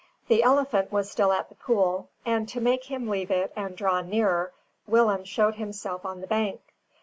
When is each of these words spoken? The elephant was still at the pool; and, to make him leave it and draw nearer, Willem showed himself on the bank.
The 0.29 0.41
elephant 0.41 0.91
was 0.91 1.11
still 1.11 1.31
at 1.31 1.49
the 1.49 1.53
pool; 1.53 2.09
and, 2.25 2.49
to 2.49 2.59
make 2.59 2.85
him 2.85 3.07
leave 3.07 3.29
it 3.29 3.53
and 3.55 3.77
draw 3.77 4.01
nearer, 4.01 4.51
Willem 4.87 5.25
showed 5.25 5.53
himself 5.57 6.07
on 6.07 6.21
the 6.21 6.25
bank. 6.27 6.59